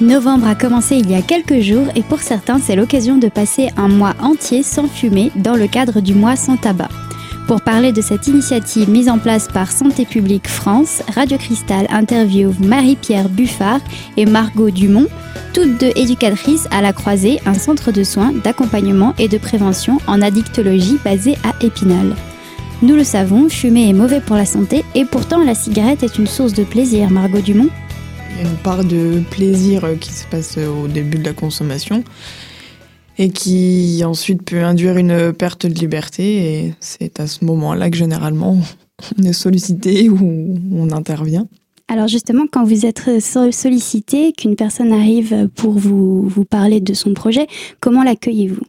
[0.00, 3.68] Novembre a commencé il y a quelques jours et pour certains c'est l'occasion de passer
[3.76, 6.88] un mois entier sans fumer dans le cadre du mois sans tabac.
[7.46, 12.54] Pour parler de cette initiative mise en place par Santé publique France, Radio Cristal interviewe
[12.60, 13.80] Marie-Pierre Buffard
[14.16, 15.08] et Margot Dumont,
[15.52, 20.22] toutes deux éducatrices à la Croisée, un centre de soins, d'accompagnement et de prévention en
[20.22, 22.14] addictologie basé à Épinal.
[22.82, 26.26] Nous le savons, fumer est mauvais pour la santé et pourtant la cigarette est une
[26.26, 27.68] source de plaisir, Margot Dumont.
[28.30, 32.04] Il y une part de plaisir qui se passe au début de la consommation
[33.18, 36.64] et qui ensuite peut induire une perte de liberté.
[36.64, 38.58] Et c'est à ce moment-là que généralement
[39.18, 41.48] on est sollicité ou on intervient.
[41.88, 47.14] Alors justement, quand vous êtes sollicité, qu'une personne arrive pour vous, vous parler de son
[47.14, 47.46] projet,
[47.80, 48.62] comment l'accueillez-vous?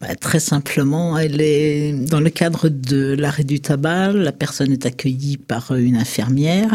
[0.00, 4.12] Bah, très simplement, elle est dans le cadre de l'arrêt du tabac.
[4.12, 6.72] La personne est accueillie par une infirmière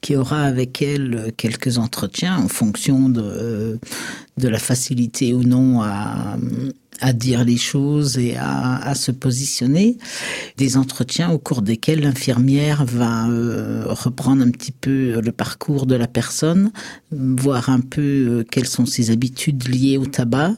[0.00, 3.78] qui aura avec elle quelques entretiens en fonction de,
[4.38, 6.38] de la facilité ou non à,
[7.02, 9.98] à dire les choses et à, à, se positionner.
[10.56, 15.96] Des entretiens au cours desquels l'infirmière va euh, reprendre un petit peu le parcours de
[15.96, 16.70] la personne,
[17.10, 20.54] voir un peu euh, quelles sont ses habitudes liées au tabac,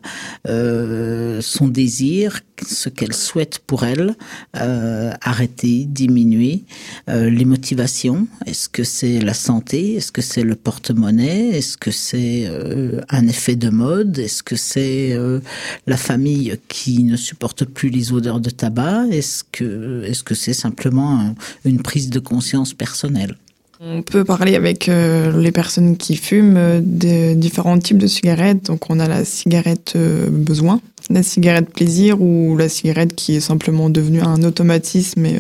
[0.47, 4.15] euh, son désir, ce qu'elle souhaite pour elle,
[4.57, 6.65] euh, arrêter, diminuer,
[7.09, 8.27] euh, les motivations.
[8.47, 9.95] Est-ce que c'est la santé?
[9.97, 11.49] Est-ce que c'est le porte-monnaie?
[11.51, 14.19] Est-ce que c'est euh, un effet de mode?
[14.19, 15.41] Est-ce que c'est euh,
[15.87, 19.07] la famille qui ne supporte plus les odeurs de tabac?
[19.11, 23.37] Est-ce que est-ce que c'est simplement un, une prise de conscience personnelle?
[23.81, 28.65] On peut parler avec euh, les personnes qui fument euh, de différents types de cigarettes.
[28.67, 33.41] Donc on a la cigarette euh, besoin, la cigarette plaisir ou la cigarette qui est
[33.41, 35.39] simplement devenue un automatisme et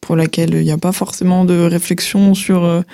[0.00, 2.84] pour laquelle il n'y a pas forcément de réflexion sur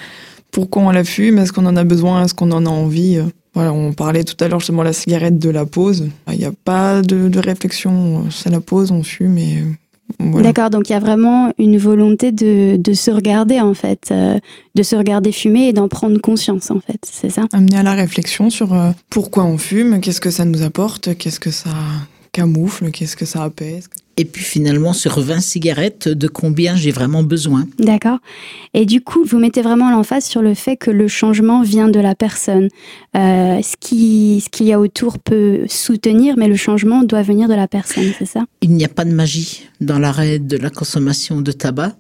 [0.51, 3.19] pourquoi on la fume, est-ce qu'on en a besoin, est-ce qu'on en a envie.
[3.55, 6.09] Voilà, on parlait tout à l'heure justement de la cigarette de la pause.
[6.31, 9.65] Il n'y a pas de, de réflexion, c'est la pause, on fume et
[10.19, 10.49] voilà.
[10.49, 14.39] D'accord, donc il y a vraiment une volonté de, de se regarder en fait, euh,
[14.75, 17.45] de se regarder fumer et d'en prendre conscience en fait, c'est ça?
[17.53, 21.41] Amener à la réflexion sur euh, pourquoi on fume, qu'est-ce que ça nous apporte, qu'est-ce
[21.41, 21.71] que ça
[22.33, 23.89] camoufle, qu'est-ce que ça apaise.
[24.21, 27.69] Et puis finalement, sur 20 cigarettes, de combien j'ai vraiment besoin.
[27.79, 28.19] D'accord.
[28.75, 32.01] Et du coup, vous mettez vraiment l'emphase sur le fait que le changement vient de
[32.01, 32.69] la personne.
[33.17, 37.49] Euh, ce qu'il ce qu'il y a autour peut soutenir, mais le changement doit venir
[37.49, 38.45] de la personne, c'est ça?
[38.61, 41.95] Il n'y a pas de magie dans l'arrêt de la consommation de tabac.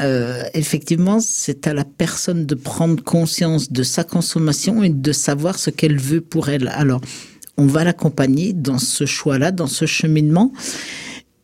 [0.00, 5.60] Euh, effectivement, c'est à la personne de prendre conscience de sa consommation et de savoir
[5.60, 6.66] ce qu'elle veut pour elle.
[6.74, 7.00] Alors,
[7.62, 10.52] on va l'accompagner dans ce choix-là, dans ce cheminement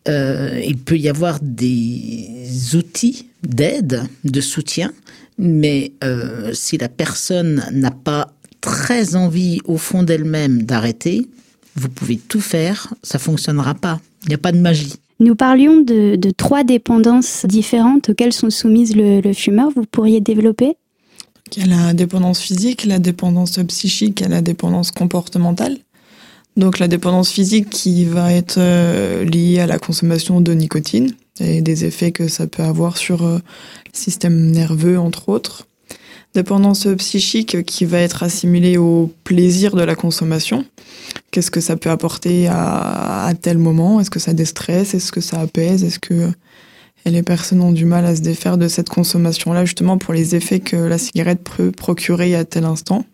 [0.08, 4.92] euh, il peut y avoir des outils d'aide, de soutien,
[5.38, 11.26] mais euh, si la personne n'a pas très envie au fond d'elle-même d'arrêter,
[11.76, 14.00] vous pouvez tout faire, ça fonctionnera pas.
[14.24, 14.94] Il n'y a pas de magie.
[15.20, 19.70] Nous parlions de, de, trois dépendances différentes auxquelles sont soumises le, le fumeur.
[19.74, 20.76] Vous pourriez développer?
[21.56, 25.78] Il y a la dépendance physique, la dépendance psychique et la dépendance comportementale.
[26.58, 31.62] Donc la dépendance physique qui va être euh, liée à la consommation de nicotine et
[31.62, 33.38] des effets que ça peut avoir sur euh,
[33.86, 35.68] le système nerveux entre autres.
[36.34, 40.64] Dépendance psychique qui va être assimilée au plaisir de la consommation.
[41.30, 44.00] Qu'est-ce que ça peut apporter à, tel moment?
[44.00, 44.94] Est-ce que ça déstresse?
[44.94, 45.84] Est-ce que ça apaise?
[45.84, 46.28] Est-ce que
[47.06, 50.60] les personnes ont du mal à se défaire de cette consommation-là justement pour les effets
[50.60, 53.04] que la cigarette peut procurer à tel instant?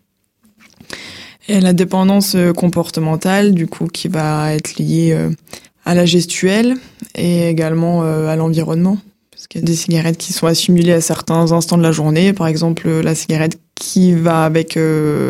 [1.47, 5.29] Et la dépendance euh, comportementale, du coup, qui va être liée euh,
[5.85, 6.75] à la gestuelle
[7.15, 8.97] et également euh, à l'environnement.
[9.31, 12.33] Parce qu'il y a des cigarettes qui sont assimilées à certains instants de la journée.
[12.33, 14.79] Par exemple, la cigarette qui va avec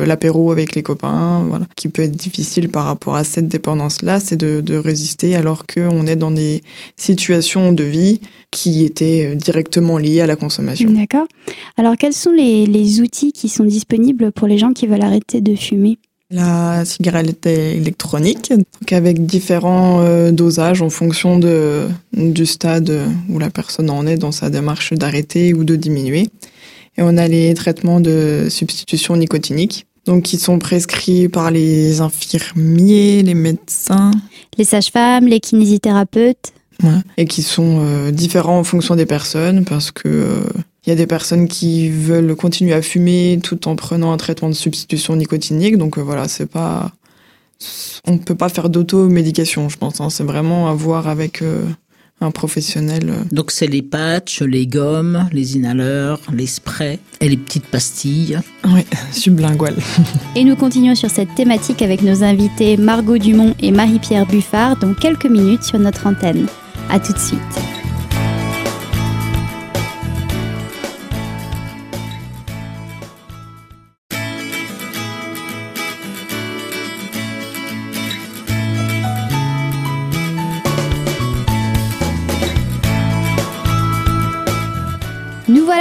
[0.06, 4.38] l'apéro avec les copains, voilà, qui peut être difficile par rapport à cette dépendance-là, c'est
[4.38, 6.62] de, résister alors qu'on est dans des
[6.96, 8.22] situations de vie
[8.52, 10.91] qui étaient directement liées à la consommation.
[10.91, 11.28] D'accord.
[11.76, 15.56] Alors, quels sont les outils qui sont disponibles pour les gens qui veulent arrêter de
[15.56, 15.97] fumer?
[16.35, 22.91] La cigarette électronique, donc avec différents euh, dosages en fonction de, du stade
[23.29, 26.28] où la personne en est dans sa démarche d'arrêter ou de diminuer.
[26.97, 33.23] Et on a les traitements de substitution nicotinique, donc qui sont prescrits par les infirmiers,
[33.23, 34.11] les médecins,
[34.58, 36.53] les sages-femmes, les kinésithérapeutes.
[36.84, 36.99] Ouais.
[37.17, 40.43] Et qui sont euh, différents en fonction des personnes parce que euh,
[40.85, 44.49] il y a des personnes qui veulent continuer à fumer tout en prenant un traitement
[44.49, 45.78] de substitution nicotinique.
[45.78, 46.91] Donc euh, voilà, c'est pas,
[48.05, 49.99] on peut pas faire d'automédication, je pense.
[49.99, 50.09] Hein.
[50.09, 51.64] C'est vraiment à voir avec euh,
[52.22, 53.14] un professionnel.
[53.32, 58.40] Donc c'est les patchs, les gommes, les inhaleurs, les sprays et les petites pastilles.
[58.66, 59.76] Oui, sublingual.
[60.35, 64.93] Et nous continuons sur cette thématique avec nos invités Margot Dumont et Marie-Pierre Buffard dans
[64.93, 66.46] quelques minutes sur notre antenne.
[66.90, 67.84] A tout de suite.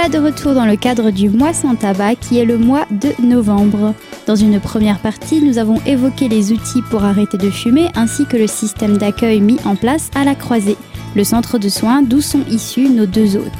[0.09, 3.95] De retour dans le cadre du mois sans tabac qui est le mois de novembre.
[4.27, 8.37] Dans une première partie, nous avons évoqué les outils pour arrêter de fumer ainsi que
[8.37, 10.77] le système d'accueil mis en place à la croisée,
[11.15, 13.51] le centre de soins d'où sont issus nos deux hôtes.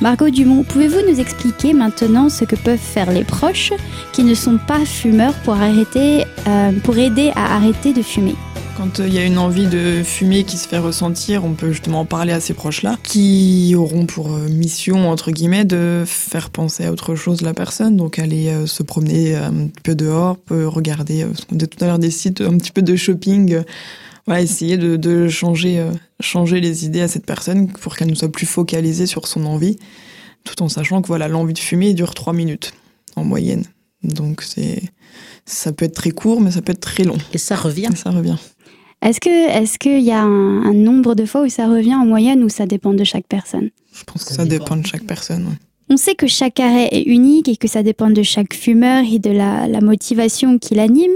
[0.00, 3.72] Margot Dumont, pouvez-vous nous expliquer maintenant ce que peuvent faire les proches
[4.12, 8.34] qui ne sont pas fumeurs pour, arrêter, euh, pour aider à arrêter de fumer?
[8.76, 12.00] Quand il y a une envie de fumer qui se fait ressentir, on peut justement
[12.00, 16.92] en parler à ces proches-là, qui auront pour mission, entre guillemets, de faire penser à
[16.92, 17.96] autre chose la personne.
[17.96, 21.82] Donc aller euh, se promener un peu dehors, peut regarder, euh, ce qu'on disait tout
[21.84, 23.62] à l'heure, des sites un petit peu de shopping.
[24.26, 25.90] Voilà, essayer de, de changer, euh,
[26.20, 29.76] changer les idées à cette personne pour qu'elle ne soit plus focalisée sur son envie,
[30.44, 32.72] tout en sachant que voilà, l'envie de fumer dure trois minutes
[33.16, 33.64] en moyenne.
[34.02, 34.82] Donc c'est,
[35.46, 37.18] ça peut être très court, mais ça peut être très long.
[37.32, 37.88] Et ça revient.
[37.92, 38.36] Et ça revient.
[39.04, 42.06] Est-ce que est-ce qu'il y a un, un, nombre de fois où ça revient en
[42.06, 43.70] moyenne ou ça dépend de chaque personne?
[43.92, 45.44] Je pense que ça, ça dépend de chaque personne.
[45.44, 45.58] Ouais.
[45.90, 49.18] On sait que chaque arrêt est unique et que ça dépend de chaque fumeur et
[49.18, 51.12] de la, la motivation qui l'anime,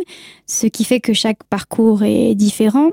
[0.47, 2.91] ce qui fait que chaque parcours est différent.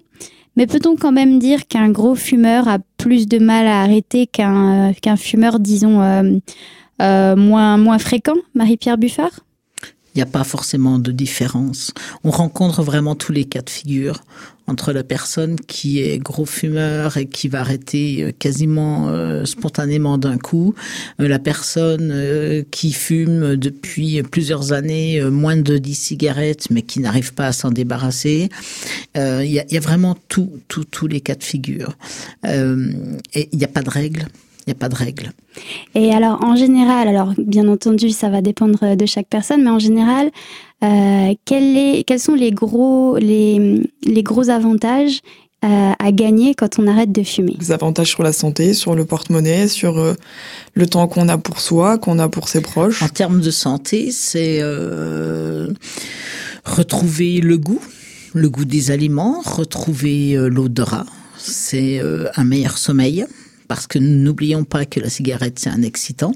[0.56, 4.90] Mais peut-on quand même dire qu'un gros fumeur a plus de mal à arrêter qu'un
[4.90, 6.40] euh, qu'un fumeur, disons, euh,
[7.02, 9.42] euh, moins, moins fréquent, Marie-Pierre Buffard?
[10.16, 11.94] Il n'y a pas forcément de différence.
[12.24, 14.24] On rencontre vraiment tous les cas de figure
[14.68, 20.38] entre la personne qui est gros fumeur et qui va arrêter quasiment euh, spontanément d'un
[20.38, 20.74] coup,
[21.20, 26.82] euh, la personne euh, qui fume depuis plusieurs années euh, moins de 10 cigarettes mais
[26.82, 28.50] qui n'arrive pas à s'en débarrasser.
[29.16, 31.98] Il y, a vraiment tous les cas de figure.
[32.44, 33.08] il
[33.54, 34.28] n'y a pas de règle.
[34.66, 35.32] Il n'y a pas de règle.
[35.94, 39.78] Et alors, en général, alors bien entendu, ça va dépendre de chaque personne, mais en
[39.78, 40.32] général,
[40.84, 45.20] euh, quel est, quels sont les gros, les, les gros avantages
[45.64, 47.56] euh, à gagner quand on arrête de fumer?
[47.60, 50.16] Les avantages sur la santé, sur le porte-monnaie, sur euh,
[50.74, 53.04] le temps qu'on a pour soi, qu'on a pour ses proches.
[53.04, 55.70] En termes de santé, c'est euh,
[56.66, 57.82] retrouver le goût,
[58.34, 61.06] le goût des aliments, retrouver euh, l'odorat,
[61.38, 63.26] c'est euh, un meilleur sommeil
[63.68, 66.34] parce que n'oublions pas que la cigarette c'est un excitant.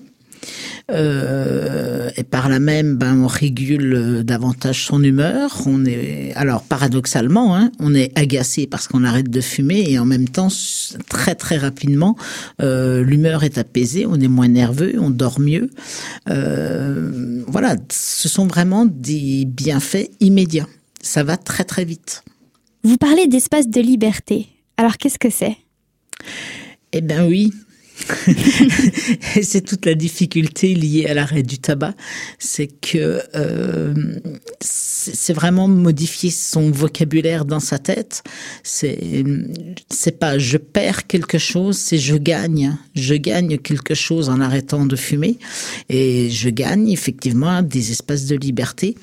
[0.92, 5.62] Euh, et par là même, ben, on régule davantage son humeur.
[5.66, 10.06] On est, alors paradoxalement, hein, on est agacé parce qu'on arrête de fumer et en
[10.06, 10.50] même temps,
[11.08, 12.16] très très rapidement,
[12.62, 15.70] euh, l'humeur est apaisée, on est moins nerveux, on dort mieux.
[16.30, 20.68] Euh, voilà, ce sont vraiment des bienfaits immédiats.
[21.02, 22.24] Ça va très très vite.
[22.84, 24.48] Vous parlez d'espace de liberté.
[24.78, 25.58] Alors qu'est-ce que c'est?
[26.94, 27.54] Eh bien oui.
[29.42, 31.94] c'est toute la difficulté liée à l'arrêt du tabac,
[32.38, 33.94] c'est que euh,
[35.14, 38.24] c'est vraiment modifier son vocabulaire dans sa tête.
[38.64, 39.24] C'est
[39.90, 42.78] c'est pas je perds quelque chose, c'est je gagne.
[42.96, 45.38] Je gagne quelque chose en arrêtant de fumer
[45.90, 48.96] et je gagne effectivement des espaces de liberté.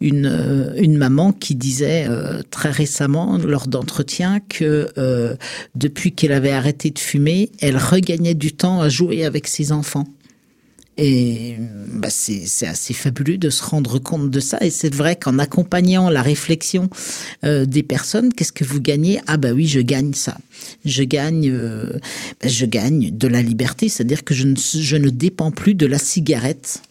[0.00, 5.34] Une une maman qui disait euh, très récemment lors d'entretien que euh,
[5.74, 10.06] depuis qu'elle avait arrêté de fumer, elle regagnait du temps à jouer avec ses enfants.
[11.00, 11.54] Et
[11.92, 14.58] bah c'est assez fabuleux de se rendre compte de ça.
[14.60, 16.90] Et c'est vrai qu'en accompagnant la réflexion
[17.44, 19.20] euh, des personnes, qu'est-ce que vous gagnez?
[19.28, 20.36] Ah bah oui, je gagne ça.
[20.84, 21.92] Je gagne, euh,
[22.42, 25.86] bah je gagne de la liberté, c'est-à-dire que je ne, je ne dépends plus de
[25.86, 26.82] la cigarette.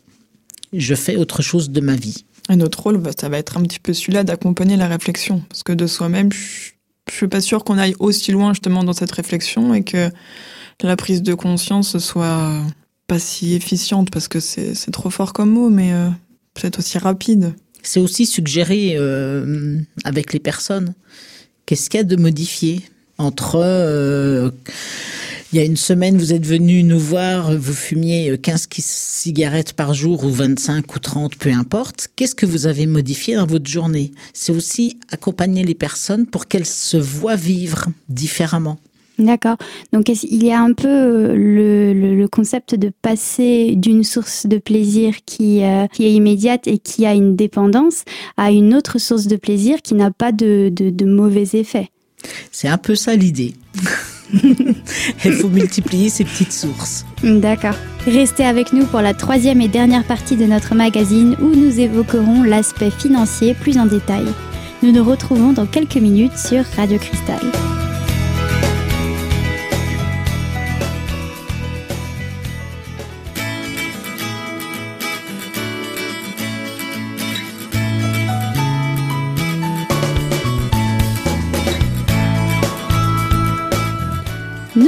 [0.71, 2.23] Je fais autre chose de ma vie.
[2.49, 5.63] Et notre rôle, bah, ça va être un petit peu celui-là d'accompagner la réflexion, parce
[5.63, 6.71] que de soi-même, je,
[7.09, 10.09] je suis pas sûre qu'on aille aussi loin justement dans cette réflexion et que
[10.81, 12.61] la prise de conscience soit
[13.07, 16.09] pas si efficiente parce que c'est trop fort comme mot, mais euh,
[16.53, 17.53] peut-être aussi rapide.
[17.81, 20.93] C'est aussi suggérer euh, avec les personnes
[21.65, 22.81] qu'est-ce qu'il y a de modifié
[23.19, 24.51] entre euh,
[25.51, 29.93] il y a une semaine, vous êtes venu nous voir, vous fumiez 15 cigarettes par
[29.93, 32.09] jour ou 25 ou 30, peu importe.
[32.15, 34.11] Qu'est-ce que vous avez modifié dans votre journée?
[34.33, 38.77] C'est aussi accompagner les personnes pour qu'elles se voient vivre différemment.
[39.19, 39.57] D'accord.
[39.93, 44.57] Donc il y a un peu le, le, le concept de passer d'une source de
[44.57, 48.03] plaisir qui, euh, qui est immédiate et qui a une dépendance
[48.37, 51.89] à une autre source de plaisir qui n'a pas de, de, de mauvais effets?
[52.51, 53.53] C'est un peu ça l'idée.
[55.25, 57.05] Il faut multiplier ces petites sources.
[57.23, 57.75] D'accord.
[58.05, 62.43] Restez avec nous pour la troisième et dernière partie de notre magazine où nous évoquerons
[62.43, 64.25] l'aspect financier plus en détail.
[64.83, 67.39] Nous nous retrouvons dans quelques minutes sur Radio Cristal.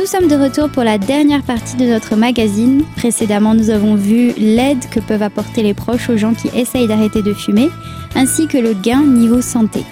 [0.09, 2.83] Sommes de retour pour la dernière partie de notre magazine.
[2.95, 7.21] Précédemment, nous avons vu l'aide que peuvent apporter les proches aux gens qui essayent d'arrêter
[7.21, 7.69] de fumer,
[8.15, 9.83] ainsi que le gain niveau santé.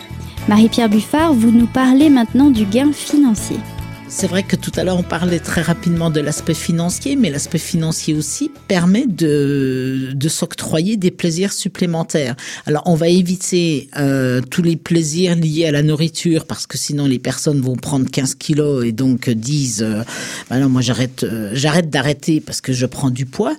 [0.47, 3.57] Marie-Pierre Buffard, vous nous parlez maintenant du gain financier.
[4.09, 7.57] C'est vrai que tout à l'heure on parlait très rapidement de l'aspect financier, mais l'aspect
[7.57, 12.35] financier aussi permet de, de s'octroyer des plaisirs supplémentaires.
[12.65, 17.05] Alors on va éviter euh, tous les plaisirs liés à la nourriture parce que sinon
[17.05, 20.03] les personnes vont prendre 15 kilos et donc disent euh,
[20.49, 23.55] bah non moi j'arrête euh, j'arrête d'arrêter parce que je prends du poids.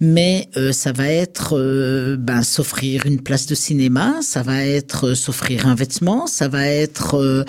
[0.00, 5.08] Mais euh, ça va être euh, ben, s'offrir une place de cinéma, ça va être
[5.08, 7.44] euh, s'offrir un vêtement, ça va être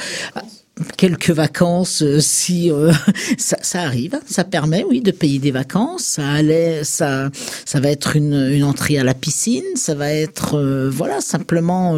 [0.97, 2.91] quelques vacances euh, si euh,
[3.37, 7.29] ça, arrive ça permet oui de payer des vacances ça allait ça
[7.65, 11.95] ça va être une, une entrée à la piscine ça va être euh, voilà simplement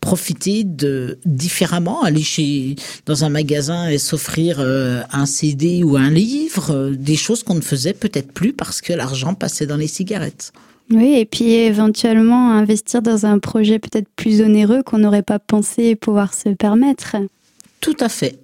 [0.00, 6.90] profiter de différemment aller chez dans un magasin et s'offrir un CD ou un livre
[6.90, 10.52] des choses qu'on ne faisait peut-être plus parce que l'argent passait dans les cigarettes
[10.90, 15.96] oui, et puis éventuellement investir dans un projet peut-être plus onéreux qu'on n'aurait pas pensé
[15.96, 17.16] pouvoir se permettre.
[17.84, 18.38] Tout à fait.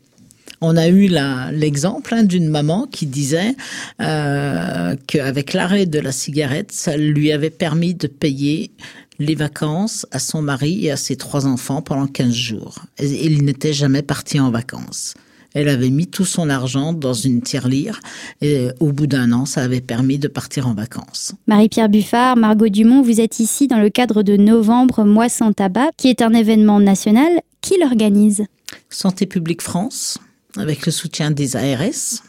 [0.60, 1.08] On a eu
[1.52, 3.56] l'exemple hein, d'une maman qui disait
[4.02, 8.70] euh, qu'avec l'arrêt de la cigarette, ça lui avait permis de payer
[9.18, 12.80] les vacances à son mari et à ses trois enfants pendant 15 jours.
[12.98, 15.14] Et il n'était jamais parti en vacances.
[15.54, 17.98] Elle avait mis tout son argent dans une tirelire
[18.42, 21.32] et au bout d'un an, ça avait permis de partir en vacances.
[21.46, 25.92] Marie-Pierre Buffard, Margot Dumont, vous êtes ici dans le cadre de Novembre Mois sans tabac,
[25.96, 27.40] qui est un événement national.
[27.62, 28.44] Qui l'organise?
[28.88, 30.18] Santé publique France,
[30.56, 32.22] avec le soutien des ARS,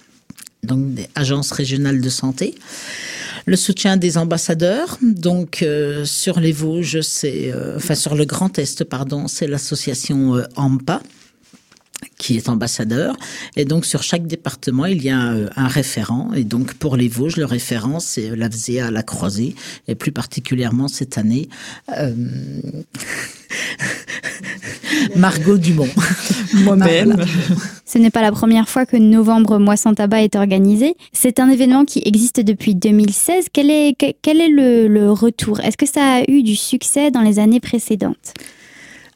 [0.63, 2.55] donc des agences régionales de santé.
[3.45, 8.59] Le soutien des ambassadeurs, donc euh, sur les Vosges, c'est, euh, enfin sur le Grand
[8.59, 11.01] Est, pardon, c'est l'association euh, AMPA
[12.21, 13.17] qui est ambassadeur.
[13.55, 16.29] Et donc, sur chaque département, il y a un, un référent.
[16.35, 19.55] Et donc, pour les Vosges, le référent, c'est la VZA La Croisée.
[19.87, 21.49] Et plus particulièrement cette année,
[21.97, 22.13] euh...
[25.15, 25.89] Margot Dumont.
[26.53, 27.17] Moi-même.
[27.85, 30.95] Ce n'est pas la première fois que Novembre Mois sans tabac est organisé.
[31.13, 33.45] C'est un événement qui existe depuis 2016.
[33.51, 35.59] Quel est, quel est le, le retour?
[35.61, 38.35] Est-ce que ça a eu du succès dans les années précédentes?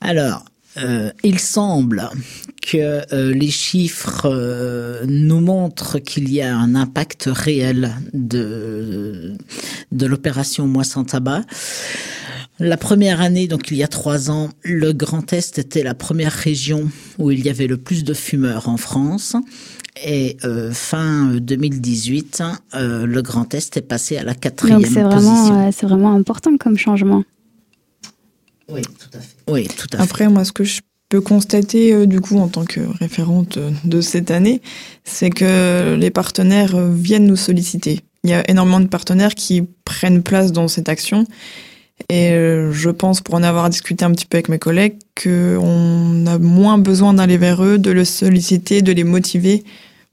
[0.02, 0.44] Alors,
[0.78, 2.10] euh, il semble
[2.62, 9.34] que euh, les chiffres euh, nous montrent qu'il y a un impact réel de,
[9.92, 11.42] de l'opération Moi sans tabac.
[12.60, 16.32] La première année, donc il y a trois ans, le Grand Est était la première
[16.32, 19.36] région où il y avait le plus de fumeurs en France.
[20.04, 25.04] Et euh, fin 2018, euh, le Grand Est est passé à la quatrième Donc c'est
[25.04, 27.24] vraiment, euh, c'est vraiment important comme changement.
[28.70, 29.36] Oui, tout à fait.
[29.48, 30.30] Oui, tout à Après, fait.
[30.32, 34.32] moi, ce que je peux constater, euh, du coup, en tant que référente de cette
[34.32, 34.62] année,
[35.04, 38.02] c'est que les partenaires euh, viennent nous solliciter.
[38.24, 41.26] Il y a énormément de partenaires qui prennent place dans cette action.
[42.10, 46.26] Et euh, je pense, pour en avoir discuté un petit peu avec mes collègues, qu'on
[46.26, 49.64] a moins besoin d'aller vers eux, de les solliciter, de les motiver.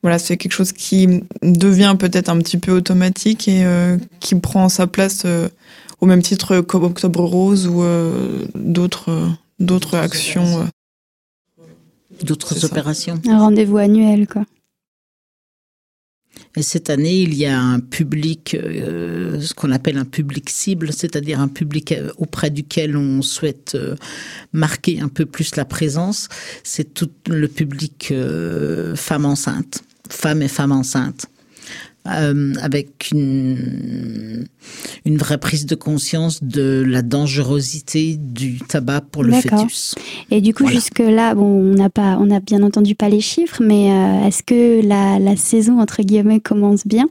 [0.02, 4.68] Voilà, c'est quelque chose qui devient peut-être un petit peu automatique et euh, qui prend
[4.68, 5.48] sa place euh,
[6.02, 9.28] au même titre qu'Octobre Rose ou euh, d'autres euh,
[9.60, 10.62] d'autres actions.
[10.62, 10.64] euh.
[12.24, 13.20] D'autres opérations.
[13.26, 14.44] Un rendez-vous annuel, quoi.
[16.56, 20.92] Et cette année, il y a un public, euh, ce qu'on appelle un public cible,
[20.92, 23.96] c'est-à-dire un public auprès duquel on souhaite euh,
[24.52, 26.28] marquer un peu plus la présence.
[26.64, 31.26] C'est tout le public euh, femmes enceintes, femmes et femmes enceintes.
[32.08, 34.46] Euh, avec une,
[35.04, 39.94] une vraie prise de conscience de la dangerosité du tabac pour le fœtus.
[40.30, 40.76] Et du coup, Voilà.
[40.78, 44.42] jusque-là, bon, on n'a pas, on n'a bien entendu pas les chiffres, mais euh, est-ce
[44.42, 47.08] que la, la saison, entre guillemets, commence bien?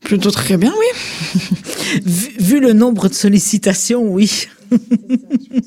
[0.00, 1.40] Plutôt très bien, oui.
[2.06, 4.46] Vu, vu le nombre de sollicitations, oui.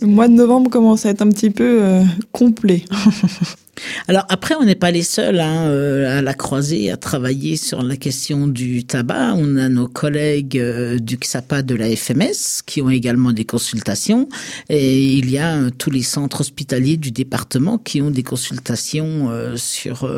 [0.02, 2.84] Le mois de novembre commence à être un petit peu euh, complet.
[4.08, 7.82] Alors après, on n'est pas les seuls hein, euh, à la croisée, à travailler sur
[7.82, 9.34] la question du tabac.
[9.36, 14.30] On a nos collègues euh, du XAPA de la FMS qui ont également des consultations.
[14.70, 19.30] Et il y a euh, tous les centres hospitaliers du département qui ont des consultations
[19.56, 20.10] sur,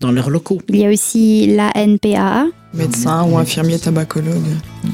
[0.00, 0.60] dans leurs locaux.
[0.68, 2.46] Il y a aussi la NPAA.
[2.74, 4.36] Médecin ou infirmier tabacologue.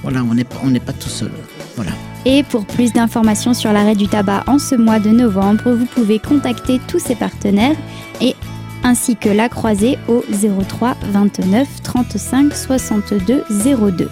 [0.02, 1.30] Voilà, on n'est on n'est pas tout seul.
[1.76, 1.92] Voilà.
[2.24, 6.18] Et pour plus d'informations sur l'arrêt du tabac en ce mois de novembre, vous pouvez
[6.18, 7.76] contacter tous ces partenaires
[8.20, 8.36] et
[8.84, 14.08] ainsi que la croisée au 03 29 35 62 02.